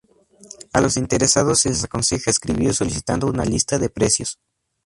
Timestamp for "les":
1.69-1.83